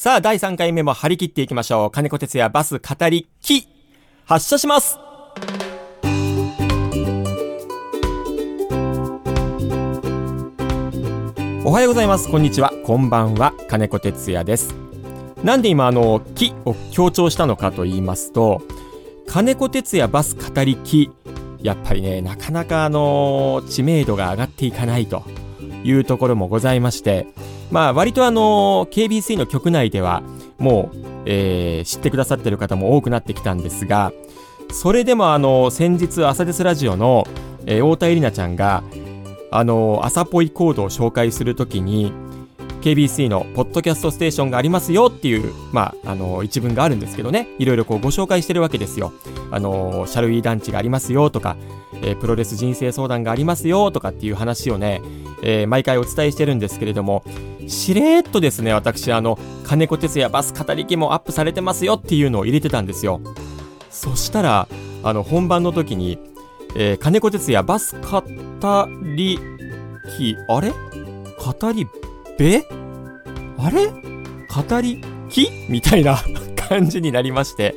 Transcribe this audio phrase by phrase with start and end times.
[0.00, 1.90] さあ、第3回目も張り切っていきましょう。
[1.90, 3.66] 金子哲也バス語りき、
[4.26, 4.96] 発車します
[11.64, 12.30] おはようございます。
[12.30, 12.72] こんにちは。
[12.84, 13.52] こんばんは。
[13.66, 14.72] 金子哲也です。
[15.42, 18.62] なんで今、あの、きを強調したのかと言いますと、
[19.26, 21.10] 金子哲也バス語りき、
[21.60, 25.24] やっぱりね、なかなかあの、知名度が上がっていかないと
[25.82, 27.26] いうところもございまして、
[27.70, 30.22] まあ、割とあの、KBC の局内では、
[30.58, 30.96] もう、
[31.26, 34.12] えー、知ってくださってる方も多くなってきたんですが、
[34.72, 37.26] それでもあの、先日、朝ですラジオの、
[37.66, 38.82] えー、太田絵里奈ちゃんが、
[39.50, 42.12] あの、朝ぽいコードを紹介するときに、
[42.80, 49.12] KBC のポッドキャストステーションがありますよっていう、まあ、あの、一文があるんですけどね、いろいろこうご紹介してるわけですよ。
[49.50, 51.56] あの、シャルウィー団地がありますよとか、
[52.02, 55.02] えー、プロレス人生相談がありますよとかっていう話をね、
[55.42, 57.24] えー、毎回お伝えしてるんですけれども、
[57.68, 63.20] しれーっとですね、私、あの、金子哲也バス語り機もアップされてますよっていうのを入れてたんですよ。
[63.90, 64.68] そしたら、
[65.02, 66.18] あの、本番の時に、
[66.76, 68.22] えー、金子哲也バス語
[69.16, 69.38] り
[70.16, 70.70] 機、あれ？
[70.70, 71.86] 語り
[72.38, 72.64] べ
[73.58, 73.86] あれ？
[73.88, 76.16] 語り機みたいな
[76.56, 77.74] 感じになりまして。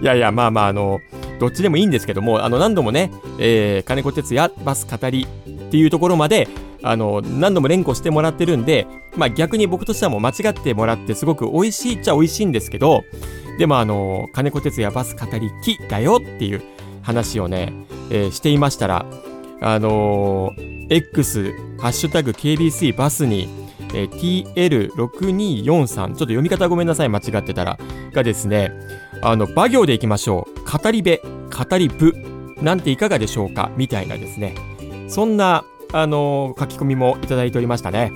[0.00, 1.00] いやいや、まあまあ、あの、
[1.40, 6.48] どっちでもいいんですけども、あの、何度もね、えー、金子哲也バス語りっていうところまで、
[6.82, 13.04] あの、何度も連呼してもらってるんで、まあ逆に僕としてはもう間違ってもらってすごく美味しいっちゃ美味しいんですけど、
[13.58, 16.62] でもあの、金子哲也バス語り機だよっていう
[17.02, 17.72] 話をね、
[18.10, 19.06] えー、していましたら、
[19.60, 23.48] あのー、X、ハッシュタグ KBC バスに、
[23.94, 24.44] えー、
[24.94, 27.78] TL6243、ちょっと読み方ごめんなさい、間違ってたら、
[28.12, 28.72] がですね、
[29.22, 30.78] あの、場行でいきましょう。
[30.78, 31.20] 語り部、
[31.50, 32.14] 語り部、
[32.62, 33.70] なんていかがでしょうか？
[33.76, 34.54] みたいなですね。
[35.08, 38.12] そんな、あの、書き込みもいただいておりましたね。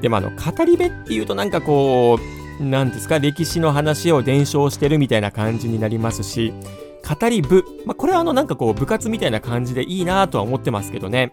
[0.00, 2.18] でもあの、語り部っていうとなんかこ
[2.60, 6.52] う、なんですか、歴史の話を伝承してるみたいな感じになりますし、
[7.02, 11.32] 語り部、まあ、これはあのなんかこう部活みたいな感じでいいなとは思ってますけどね。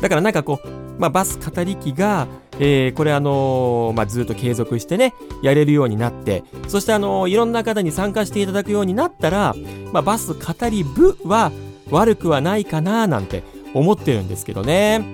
[0.00, 2.26] だからなんかこう、まあ、バス語り機が、
[2.58, 9.54] えー、これあのー、まあ、ずっと継続してね、やれるようになって、そしてあのー、いろんな方に参加していただくようになったら、
[9.92, 11.52] まあ、バス語り部は
[11.90, 13.44] 悪くはないかななんて
[13.74, 15.04] 思ってるんですけどね。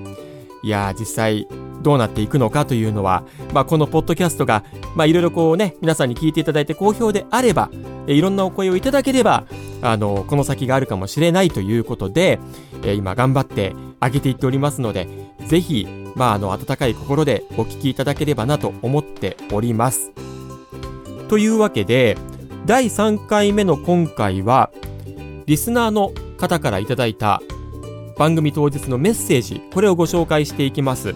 [0.62, 1.46] いや、実際、
[1.82, 4.64] どうなっていくのかというのは、まあ、このポッドキャストが、
[4.96, 7.70] まあ、いろいろこうね、皆さんに聞いていただいて好評であれば、
[8.06, 9.44] えいろんなお声をいただければ、
[9.82, 12.41] あの、この先があるかもしれないということで、
[12.84, 15.08] え今頑張ってあげていっておりますので、
[15.46, 15.86] ぜひ、
[16.16, 20.12] まあ、あの、温かい心でお聞きいただければなと思っております。
[21.28, 22.16] というわけで、
[22.66, 24.70] 第3回目の今回は、
[25.46, 27.40] リスナーの方からいただいた
[28.18, 31.14] 番組当日のメッセージ、これをご紹介していきます。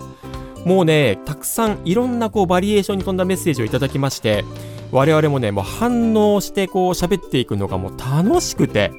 [0.65, 4.45] もうね、たくさんいろんなこうバリエーションに富んだメッセージをいただきまして、
[4.93, 8.93] 我々もね、もう反応してこう喋っていくのがもう楽しくて、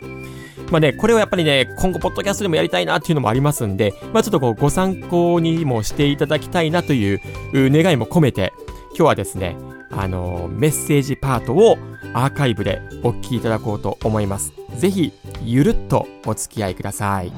[0.71, 7.21] まあね、これをやっぱりね、今後ポッドキャストでもやりたいなっていうのもありますんで、まあちょっとこうご参考にもしていただきたいなという
[7.53, 8.51] 願いも込めて、
[8.89, 9.55] 今日はですね、
[9.91, 11.77] あの、メッセージパートを
[12.13, 14.51] アーカイブでお聞きいただこうと思います。
[14.77, 15.13] ぜひ、
[15.43, 17.31] ゆるっとお付き合いください。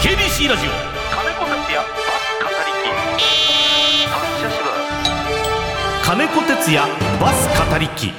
[0.00, 0.70] KBC ラジオ。
[6.04, 6.80] 金子哲也
[7.20, 8.12] バス語り機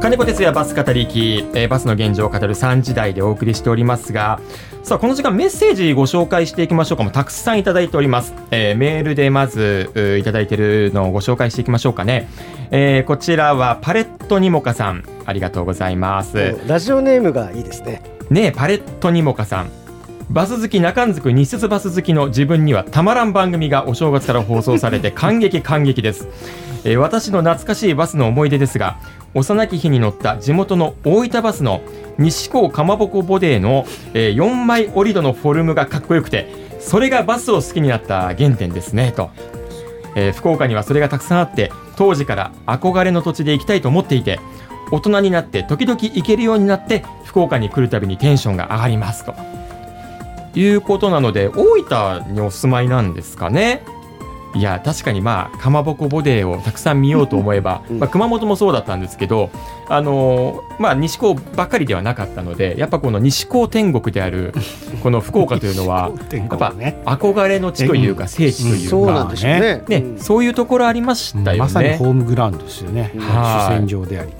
[0.00, 4.40] 金子哲也バス語り機、えー、バスの現状を語る3時台でお送りしておりますが
[4.84, 7.10] さあこの時間メッセージご紹介していきましょうかも。
[7.10, 9.90] たくさんいただいております、えー、メールでまず
[10.20, 12.28] いただいているのをご紹介していきましょうかね、
[12.70, 15.04] えー、こちらはパレットニモカさん。
[15.26, 16.56] ありがとうございます。
[16.68, 19.70] ラジオネームがいいですねねパレットニモカさん。
[20.30, 26.28] バス好き中んずく日節バス好きの自分にはたまらん番組がお正月から放送されて 感激感激です、
[26.84, 28.98] えー、私の懐かしいバスの思い出ですが
[29.32, 31.80] 幼き日に乗った地元の大分バスの
[32.18, 39.30] 西港かまぼこボデーの、えー、4枚折り戸のフォルムがかっこよくてそれがバスを好きになった原点ですねと、
[40.14, 44.38] えー、福岡にはそれがたくさんあって当時から憧れの土地で行きたいと思っていて
[44.90, 49.34] 大人になって時々行けるようになって福岡に来るたびにテンションが上がりますと。
[50.54, 53.82] いうことなので大分にお住まいなんですかね。
[54.54, 59.50] いや確かにまあかまぼこボデーをたくさん見ようと思えば、まあ、熊本もそうだったんですけど、
[59.88, 64.54] あのー、まあ、西高ばっかりではなかったのでやっぱこの西高天国である
[65.02, 66.72] この福岡というのは やっぱ
[67.04, 69.82] 憧れの地というか聖地というか、そうなんでしょうね。
[69.86, 74.30] ね、そういうところありましたよね、まさにホームグラウンドですよね、主戦場であり。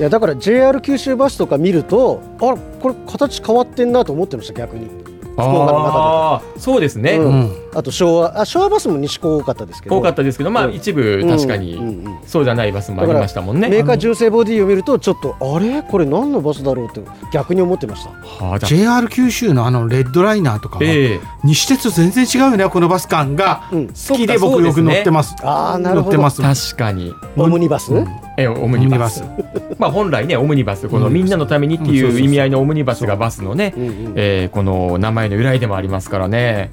[0.00, 4.88] いやだから JR 九州バスとか見るとあこれ形変わってんなと思ってました逆に。
[5.32, 7.40] 福岡の中あーそうですね、で、ううん。
[7.44, 9.96] ん、あと昭和あ昭和バスも西高多かったですけど。
[9.96, 10.74] 多かったですけどまあうん。
[10.74, 12.18] 一部確かにうんうんうん。
[12.26, 13.68] そうじゃないバスもありましたもんね。
[13.68, 15.82] メーカー純正ボディを見るとちょっとあれ？
[15.82, 17.02] これ何のバスだろうって。
[17.32, 18.10] 逆に思ってました。
[18.10, 21.20] はあ JR 九州のあのレッドライナーとかは、ええ。
[21.44, 23.68] 西鉄全然違うよねこのバス感が。
[23.72, 23.86] うん。
[23.88, 25.36] 好きで僕よく乗ってます。
[25.42, 26.18] ああなるほど。
[26.18, 26.72] 乗ってます。
[26.72, 27.14] 確かに。
[27.36, 28.08] オムニバス、うん
[28.42, 29.24] えオムニバス。
[29.78, 30.88] まあ本来ねオムニバス。
[30.88, 34.12] このみんなのためにっていう意味合いのオムニバスがバスのねうんうん。
[34.16, 36.70] えーこの名前の由来でもありますからね。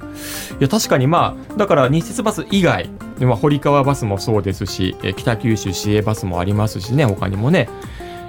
[0.60, 7.68] いや確かにまあだから日鉄バス以外、まあ、堀川バスもそうですし、えー北九州市営バスもありますしね他にもね、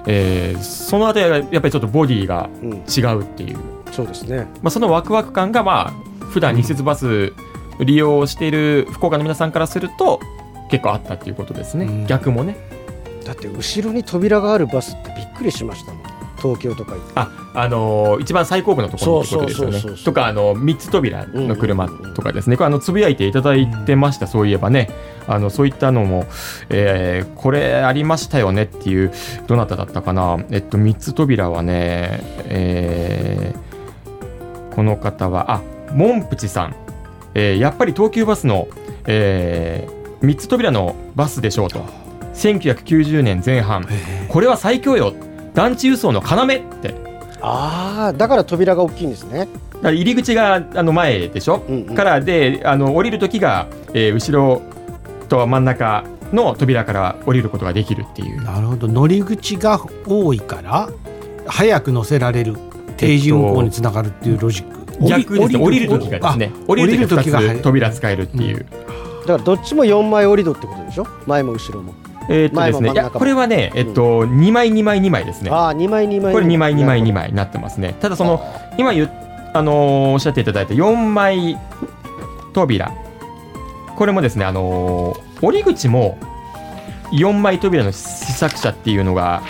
[0.07, 3.57] えーそのあたりはやっぱりちょっとボディがうん違うっていう、
[3.91, 4.47] そうですね。
[4.61, 7.33] まあ、そのワクワク感がまあ普段日鉄バス
[7.79, 10.19] 利用している福岡の皆さんからすると
[10.69, 12.05] 結構あったっていうことですね、うん。
[12.07, 12.57] 逆もね
[13.25, 19.97] だって後ろに扉があるバスってびっくりしましたもん東京とか行ってあ、あのー一番最後部のところにってことですよね。
[20.03, 22.55] とか、あの三つ扉の車とかですね。
[22.55, 24.27] これあのつぶやいていただいてました。
[24.27, 24.89] そういえばね、
[25.27, 26.25] あのそういったのも、
[26.69, 29.11] えーこれありましたよねっていう
[29.47, 30.37] どなただったかな。
[30.49, 33.69] えっと三つ扉はね、えー
[34.75, 35.61] この方はあ
[35.91, 36.75] モンプチさん、
[37.33, 38.69] えーやっぱり東急バスの、
[39.07, 41.83] えー、3つ扉のバスでしょうと
[42.39, 43.85] 1990年前半。
[44.27, 45.13] これは最強よ。
[45.53, 46.47] 団地輸送の要っ
[46.81, 46.93] て。
[47.41, 49.49] ああだから扉が大きいんですね、だか
[49.83, 51.95] ら入り口があの前でしょ、うんうん。
[51.95, 54.61] からであの降りる時が、えー後ろ
[55.29, 56.03] と真ん中
[56.33, 58.43] の扉から降りることができるっていう。
[58.43, 58.87] なるほど。
[58.87, 60.89] 乗り口が多いから
[61.45, 62.55] 早く乗せられる
[62.97, 66.51] 定時運行につながるっていうロジック、逆ですね降りる時がですね。
[66.67, 67.15] 降りる時。
[67.15, 68.65] が降りる時が2つ扉使えるっていう、
[69.21, 71.07] だからどっちも4枚折り戸ってことでしょ？
[71.25, 71.93] 前も後ろも
[72.29, 75.49] えーっとですねいやこれはねえっと、2枚2枚2枚ですね。
[75.51, 77.95] ああ2枚2枚これ2枚2枚2枚枚になってますね。
[77.99, 78.41] ただその
[78.77, 79.11] 今言っ
[79.53, 81.57] あのーおっしゃっていただいた4枚
[82.53, 82.91] 扉。
[83.95, 86.17] これもですねあのー降り口も
[87.13, 87.97] 4枚扉の試
[88.33, 89.41] 作車っていうのが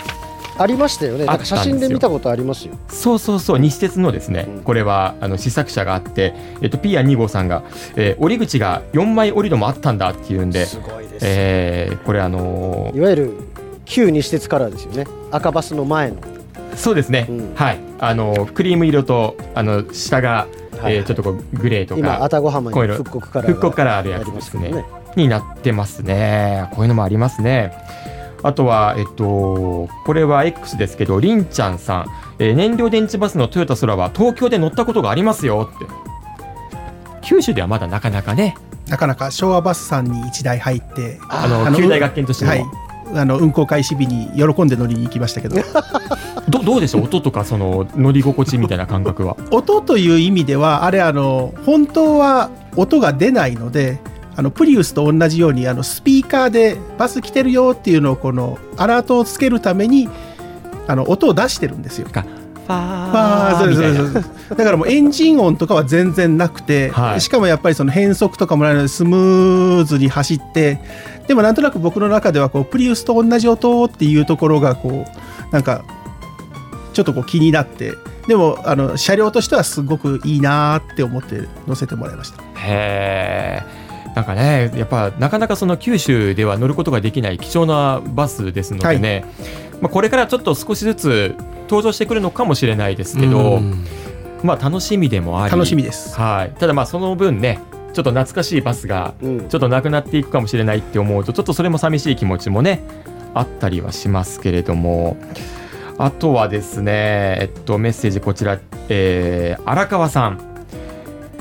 [0.58, 1.24] ありましたよね。
[1.26, 2.74] なんか写真で見たことありますよ。
[2.88, 3.58] そうそうそう。
[3.58, 4.62] 西鉄のですね、うん。
[4.62, 7.62] これはあの試作車があって、えっと、ピア2号さんが、
[7.96, 13.32] えー降り口が4枚降り戸もあったんだっていうんで、ごいでえーこれあのーいわゆる
[13.84, 15.06] 旧西鉄カラーですよね。
[15.30, 16.16] 赤バスの前の。
[16.76, 17.54] そうですね、うん。
[17.54, 17.78] はい。
[17.98, 20.46] あのークリーム色とあの下が、
[20.80, 24.84] はいえーちょっとこうグレーと今か愛宕浜に復刻カラ復刻からあるやつですね。
[25.16, 26.68] になってますね。
[26.72, 27.72] こういうのもありますね
[28.42, 32.06] あとは、えっと、これは X ですけど、りんちゃんさん、
[32.38, 35.86] えー燃料電池バスのトヨタ空は東京で乗ったことがありますよって。
[37.22, 38.56] 九州ではまだなかなかね、
[38.88, 42.64] なかなか昭和バスさんに1台入ってあの、旧大学研としての、はい。
[43.12, 45.56] あの運行開始日に喜んで乗りに行きましたけど。
[46.48, 47.04] どどうでしょう？
[47.04, 49.36] 音とかその乗り心地みたいな感覚は。
[49.50, 53.98] 音という意味ではあれあの本当は音が出ないので
[54.36, 60.08] あのプリウスと同じようにあのスピーカーでバス来てるよっていうのをこのアラートをつけるために
[60.86, 62.06] あの音を出してるんですよ。
[62.08, 62.24] ファ
[62.72, 64.14] あーーそうですみたいなそう。
[64.14, 67.20] ですだからもうエンジン音とかは全然なくて、はい。
[67.20, 70.80] しかもやっぱりその変速とかもないのでスムーズに走って
[71.26, 75.84] でもなんとなく僕の中ではこうプリウスと同じ音っていうところがこうなんか
[76.92, 77.94] ちょっとこう気になって
[78.26, 82.42] でもあの車両としてはすごくいいなーって思って乗せてもらいました。
[82.56, 83.39] へー
[84.20, 89.24] なんかね、やっぱなかなかその九州では乗ることができない貴重なバスですのでね、
[89.80, 93.86] まあ、これからちょっと少しずつ登場してくるのかもしれないですけど、うん。
[94.42, 96.14] まあ楽しみでもあり楽しみです。
[96.18, 97.60] はい、ただまあその分ね
[97.94, 99.48] ちょっと懐かしいバスがうん。
[99.48, 102.82] ちょっとなくなっていくかもしれないって思うとちょっとそれも寂しい気持ちもね
[103.32, 105.16] あったりはしますけれども。
[105.96, 108.58] あとはですねえっとメッセージこちら、
[108.90, 110.49] えー荒川さん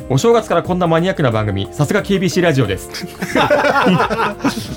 [0.10, 2.90] お正月からこんなマニアックな番組さすが KBC ラジオで す。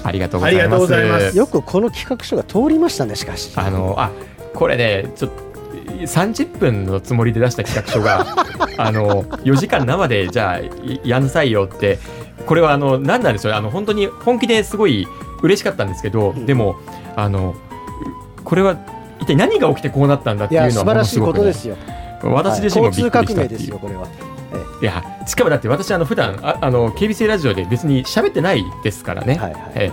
[0.05, 0.47] ありがとうご
[0.87, 1.37] ざいます。
[1.37, 3.51] よくこの企画書が通りましたねしかし。
[3.57, 4.11] あのあ
[4.55, 5.53] これねちょっと
[6.07, 8.27] 30分のつもりで出した企画書が
[8.77, 11.99] あの4時間生でじゃあいやんなさいよって。
[12.47, 15.07] これはあの何なんでしょうあの本当に本気ですごい
[15.43, 16.45] 嬉しかったんですけど、ん。
[16.45, 16.77] でも
[17.15, 17.55] あの
[18.45, 18.77] これは
[19.21, 21.77] 一体何が起きてこうなったんだっていいうのはものすごくねことですよ。
[22.23, 23.47] 私自身もびっくりしたっていう。
[23.47, 24.03] 命ですよこれは。
[24.03, 24.32] い
[24.81, 29.63] やしかもだって私あの普段ああの KBC ラジオで別に喋ってないですからね、はいはい。
[29.75, 29.93] え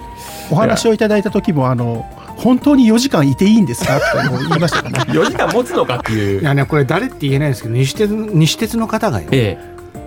[0.51, 2.05] お話をいただいた時もあの
[2.37, 3.97] 本当に4時間いていいんですか？
[3.97, 4.05] って
[4.47, 5.05] 言いましたから。
[5.05, 6.41] ねえ4時間持つのかっていう。
[6.41, 9.57] いやねこれ誰って言えないんですけど西鉄西鉄の方がよえ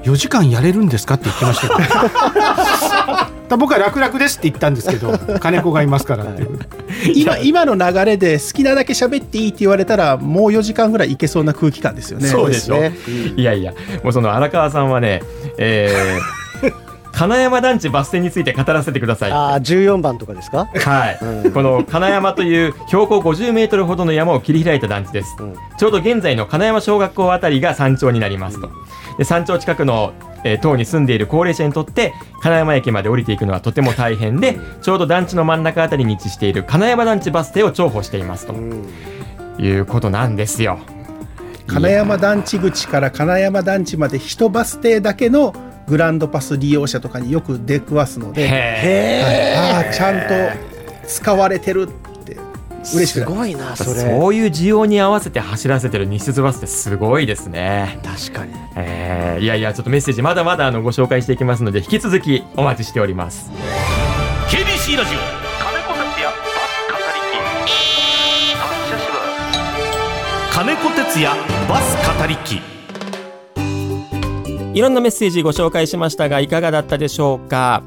[0.05, 1.75] 4時間やれるんですかって言ってましたよ。
[3.59, 6.59] 僕は楽々ですって言ったんですけど金子がいますからっていう
[7.15, 12.29] 今今の流れで好きなだけ喋っていいって言われたらもう4時間ぐらいいけそうな空気感ですよね。
[12.29, 12.81] そうでしょ。
[12.81, 12.93] ね。
[13.37, 13.73] いやいや。
[14.03, 15.23] もうその荒川さんはね
[15.59, 16.42] えー
[17.13, 19.33] 金山団地バス停について語らせてください。
[19.33, 20.67] ああ14番とかですか？
[20.75, 21.53] はい、うん。
[21.53, 25.55] この金山という標高50メートルほどの山を切り開いた団地です、うん。
[25.79, 28.71] ちょうど現在の金山小学校あたりが山頂になりますと。
[29.19, 30.13] で山頂近くの、
[30.45, 38.55] えー島に住んでいる高齢者にとって金山駅まで降りていくのはとても大変でちょうど団地の真ん中あたりに位置している金山団地バス停を重宝していますと。
[38.55, 38.89] うん。
[39.59, 40.79] いうことなんですよ。
[41.67, 45.55] 金山団地口から金山団地まで一バス停だけの
[45.93, 52.39] グランドパス利用者とかによく出くわすので、へはい、ああちゃんと使われてるって
[52.95, 54.01] 嬉しくすごいなーそれ。
[54.01, 58.01] そういう需要に合わせて走らせてる西鉄バスってすごいですね。
[58.03, 58.55] 確かに。
[58.75, 63.51] えーいやいやちょっとメッセージまだまだあのご紹介していきますので引き続きお待ちしております。
[64.49, 65.43] KBC ラジオ。
[70.55, 71.37] 金子哲也
[71.69, 72.63] バス語りき
[74.75, 77.83] いろんなメッセージご紹介しましたがいかがだったでしょうか？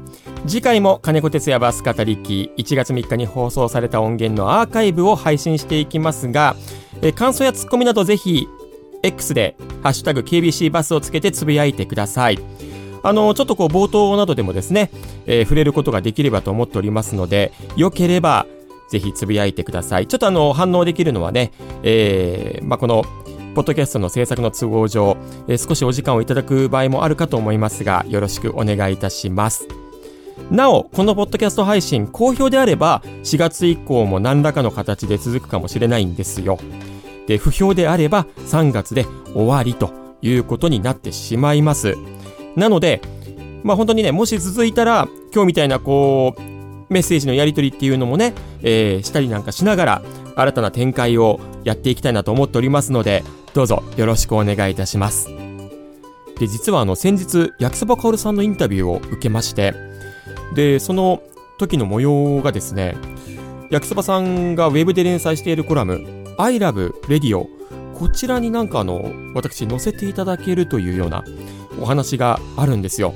[0.46, 6.54] 次回も金子哲也バス語り機1月3日に放送された音源のアーカイブを配信していきますが
[7.02, 8.46] え感想やツッコミなどぜひ
[9.02, 12.38] X で「ハッシュタグ #KBC バス」をつけてつぶやいてください。
[13.02, 14.90] あのちょっとこう冒頭などでもですね、
[15.26, 18.46] えー触れることができればと思っておりますのでよければ
[18.90, 20.06] ぜひつぶやいてください。
[20.06, 21.52] ちょっとあの反応できるのはね、
[21.82, 23.04] えーまあ、この
[23.56, 25.16] ポッドキャストの制作の都合上、
[25.48, 29.66] えー少しお時間をいただく場合もあるかと思いますが、よろしくお願いいたします。
[30.50, 36.58] なお、このポッドキャスト配信、好評であれば、4月以降も何らかの形で続くかもしれないんですよ。
[37.28, 41.96] で、不評であれば、3月で終わりということになってしまいます。
[42.56, 43.00] なので、
[43.64, 50.02] まあ本当にね、もし続いたら、今日みたいなこう、メッセージのやり取りっていうのもね、えーしたりなんかしながら、
[50.36, 53.24] 新たな展開をやっていきたいなと思っておりますので、
[53.56, 55.30] どうぞよろしくお願いいたします。
[56.38, 59.74] で、実はあの、先日、焼きそばかおるさんのインタビューを受けまして、
[60.54, 61.22] で、その
[61.56, 62.98] 時の模様がですね、
[63.70, 66.04] 焼きそばさんがウェブで連載しているコラム、
[66.36, 67.46] I love radio
[67.98, 71.24] こちらになんかあの、私載せていただけるというような
[71.80, 73.14] お話があるんですよ。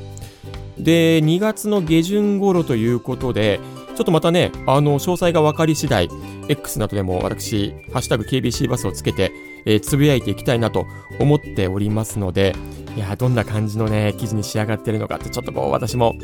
[0.78, 3.60] で、2月の下旬頃ということで、
[3.94, 6.08] ちょっとまたね、あの、詳細が分かり次第、
[6.48, 10.86] X などでも私、ハッシュタグ KBC バスをつけて、えーつぶやいていきたいなと
[11.18, 12.54] 思っておりますので、
[12.96, 16.14] いや、どんな感じのね、記事に仕上がってるのかって、ちょっとこう、私も、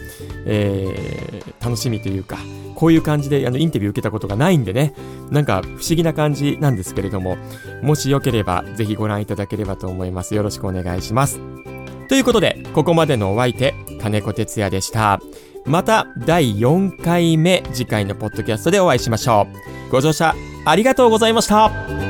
[0.47, 2.39] えー楽しみというか、
[2.77, 4.95] こういう感じで、あの、インタビュー受けたことがないんでね、
[5.31, 7.37] なんか不思議な感じなんですけれども、
[7.83, 10.35] もしよければ、ぜひご覧いただければと思います。
[10.37, 11.41] よろしくお願いします。
[12.09, 15.21] ということで、ここまでのお相手、金子哲也でした。
[15.65, 19.49] また第4回目、次回のポッドキャストでお会いしましょ
[19.89, 19.91] う。
[19.91, 22.06] ご乗車ありがとうございました。